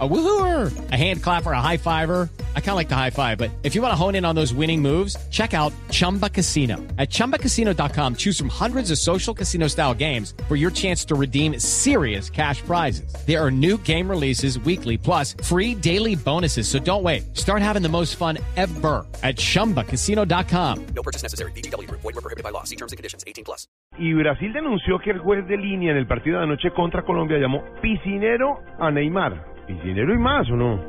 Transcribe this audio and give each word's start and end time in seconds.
A 0.00 0.08
woohooer, 0.08 0.90
a 0.90 0.96
hand 0.96 1.22
clapper, 1.22 1.52
a 1.52 1.60
high 1.60 1.76
fiver. 1.76 2.28
I 2.56 2.60
kind 2.60 2.70
of 2.70 2.76
like 2.76 2.88
the 2.88 2.96
high 2.96 3.10
five, 3.10 3.38
but 3.38 3.52
if 3.62 3.76
you 3.76 3.82
want 3.82 3.92
to 3.92 3.96
hone 3.96 4.16
in 4.16 4.24
on 4.24 4.34
those 4.34 4.52
winning 4.52 4.82
moves, 4.82 5.16
check 5.30 5.54
out 5.54 5.72
Chumba 5.90 6.28
Casino. 6.28 6.78
At 6.98 7.10
ChumbaCasino.com, 7.10 8.16
choose 8.16 8.36
from 8.36 8.48
hundreds 8.48 8.90
of 8.90 8.98
social 8.98 9.32
casino 9.32 9.68
style 9.68 9.94
games 9.94 10.34
for 10.48 10.56
your 10.56 10.72
chance 10.72 11.04
to 11.04 11.14
redeem 11.14 11.60
serious 11.60 12.28
cash 12.28 12.60
prizes. 12.62 13.14
There 13.24 13.40
are 13.40 13.52
new 13.52 13.78
game 13.78 14.10
releases 14.10 14.58
weekly, 14.58 14.98
plus 14.98 15.36
free 15.44 15.76
daily 15.76 16.16
bonuses. 16.16 16.66
So 16.66 16.80
don't 16.80 17.04
wait. 17.04 17.36
Start 17.36 17.62
having 17.62 17.82
the 17.82 17.88
most 17.88 18.16
fun 18.16 18.38
ever 18.56 19.06
at 19.22 19.36
ChumbaCasino.com. 19.36 20.86
No 20.86 21.02
purchase 21.04 21.22
necessary. 21.22 21.52
BGW. 21.52 21.88
Void 21.88 22.02
were 22.02 22.12
prohibited 22.14 22.42
by 22.42 22.50
law. 22.50 22.64
See 22.64 22.76
terms 22.76 22.90
and 22.90 22.96
conditions. 22.96 23.22
18 23.28 23.44
plus. 23.44 23.68
Y 23.96 24.12
Brasil 24.12 24.52
denunció 24.52 24.98
que 24.98 25.12
el 25.12 25.20
juez 25.20 25.46
de 25.46 25.56
línea 25.56 25.92
en 25.92 25.98
el 25.98 26.06
partido 26.08 26.38
de 26.38 26.44
anoche 26.44 26.72
contra 26.72 27.04
Colombia 27.04 27.38
llamó 27.38 27.62
piscinero 27.80 28.58
a 28.80 28.90
Neymar. 28.90 29.53
Piscinero 29.66 30.14
y 30.14 30.18
más, 30.18 30.50
¿o 30.50 30.56
no? 30.56 30.80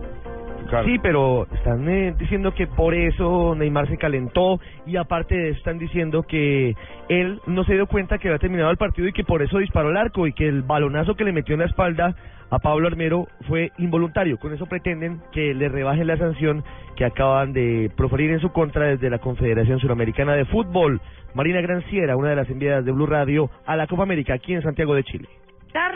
Sí, 0.83 0.97
pero 1.01 1.47
están 1.53 1.87
eh, 1.87 2.15
diciendo 2.17 2.53
que 2.53 2.65
por 2.65 2.95
eso 2.95 3.53
Neymar 3.55 3.87
se 3.87 3.97
calentó 3.97 4.59
y 4.85 4.97
aparte 4.97 5.35
de 5.35 5.49
eso 5.49 5.59
están 5.59 5.77
diciendo 5.77 6.23
que 6.23 6.75
él 7.07 7.39
no 7.45 7.63
se 7.65 7.73
dio 7.73 7.85
cuenta 7.85 8.17
que 8.17 8.29
había 8.29 8.39
terminado 8.39 8.71
el 8.71 8.77
partido 8.77 9.07
y 9.07 9.13
que 9.13 9.23
por 9.23 9.43
eso 9.43 9.59
disparó 9.59 9.91
el 9.91 9.97
arco 9.97 10.25
y 10.25 10.33
que 10.33 10.47
el 10.47 10.63
balonazo 10.63 11.15
que 11.15 11.23
le 11.23 11.33
metió 11.33 11.53
en 11.53 11.59
la 11.59 11.67
espalda 11.67 12.15
a 12.49 12.59
Pablo 12.59 12.87
Armero 12.87 13.27
fue 13.47 13.71
involuntario. 13.77 14.37
Con 14.37 14.53
eso 14.53 14.65
pretenden 14.65 15.21
que 15.31 15.53
le 15.53 15.69
rebajen 15.69 16.07
la 16.07 16.17
sanción 16.17 16.63
que 16.95 17.05
acaban 17.05 17.53
de 17.53 17.91
proferir 17.95 18.31
en 18.31 18.39
su 18.39 18.51
contra 18.51 18.87
desde 18.87 19.09
la 19.09 19.19
Confederación 19.19 19.79
Suramericana 19.79 20.33
de 20.33 20.45
Fútbol. 20.45 20.99
Marina 21.35 21.61
Granciera, 21.61 22.15
una 22.15 22.29
de 22.29 22.37
las 22.37 22.49
enviadas 22.49 22.85
de 22.85 22.91
Blue 22.91 23.05
Radio 23.05 23.49
a 23.65 23.75
la 23.75 23.87
Copa 23.87 24.03
América 24.03 24.33
aquí 24.33 24.53
en 24.53 24.61
Santiago 24.61 24.95
de 24.95 25.03
Chile. 25.03 25.27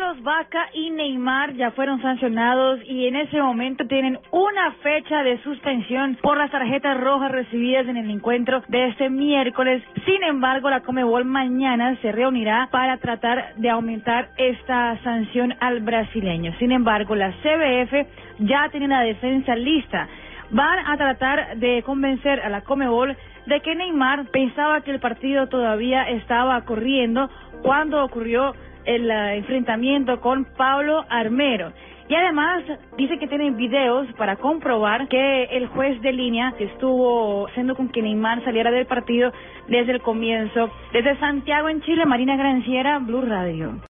Carlos 0.10 0.24
Vaca 0.24 0.70
y 0.74 0.90
Neymar 0.90 1.54
ya 1.54 1.70
fueron 1.70 2.02
sancionados 2.02 2.80
y 2.84 3.06
en 3.06 3.16
ese 3.16 3.40
momento 3.40 3.86
tienen 3.86 4.18
una 4.32 4.72
fecha 4.82 5.22
de 5.22 5.38
suspensión 5.44 6.18
por 6.24 6.36
las 6.36 6.50
tarjetas 6.50 7.00
rojas 7.00 7.32
recibidas 7.32 7.88
en 7.88 7.96
el 7.96 8.10
encuentro 8.10 8.64
de 8.70 8.88
este 8.88 9.12
miércoles. 9.12 9.84
Sin 10.06 10.24
embargo, 10.24 10.72
la 10.72 10.82
Comebol 10.82 11.26
mañana 11.26 11.96
se 12.02 12.12
reunirá 12.12 12.70
para 12.72 12.98
tratar 12.98 13.54
de 13.58 13.70
aumentar 13.70 14.30
esta 14.38 14.98
sanción 15.04 15.54
al 15.60 15.82
brasileño. 15.82 16.54
Sin 16.58 16.72
embargo, 16.72 17.14
la 17.14 17.32
CBF 17.44 18.08
ya 18.40 18.68
tiene 18.72 18.88
la 18.88 19.02
defensa 19.02 19.56
lista. 19.56 20.08
Van 20.50 20.88
a 20.88 20.98
tratar 20.98 21.58
de 21.58 21.84
convencer 21.84 22.40
a 22.40 22.50
la 22.50 22.62
Comebol 22.62 23.16
de 23.46 23.60
que 23.60 23.76
Neymar 23.76 24.26
pensaba 24.32 24.82
que 24.82 24.90
el 24.90 25.00
partido 25.00 25.48
todavía 25.50 26.10
estaba 26.10 26.62
corriendo 26.66 27.30
cuando 27.62 28.04
ocurrió 28.04 28.56
el 28.90 29.12
enfrentamiento 29.12 30.20
con 30.20 30.46
Pablo 30.58 31.06
Armero. 31.10 31.72
Y 32.08 32.16
además 32.16 32.64
dice 32.98 33.20
que 33.20 33.28
tienen 33.28 33.56
videos 33.56 34.08
para 34.18 34.36
comprobar 34.38 35.08
que 35.08 35.44
el 35.44 35.68
juez 35.68 36.02
de 36.02 36.12
línea 36.12 36.56
estuvo 36.58 37.48
haciendo 37.48 37.76
con 37.76 37.90
que 37.90 38.02
Neymar 38.02 38.44
saliera 38.44 38.72
del 38.72 38.88
partido 38.88 39.32
desde 39.68 39.92
el 39.92 40.02
comienzo. 40.02 40.72
Desde 40.92 41.20
Santiago 41.20 41.70
en 41.70 41.82
Chile, 41.84 42.08
Marina 42.08 42.36
Granciera, 42.36 42.98
Blue 42.98 43.22
Radio. 43.22 43.80